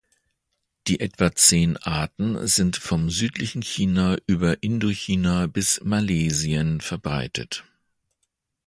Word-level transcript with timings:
Die 0.87 0.99
etwa 0.99 1.31
zehn 1.35 1.77
Arten 1.77 2.47
sind 2.47 2.75
vom 2.75 3.11
südlichen 3.11 3.61
China 3.61 4.17
über 4.25 4.63
Indochina 4.63 5.45
bis 5.45 5.79
Malesien 5.83 6.81
verbreitet. 6.81 7.63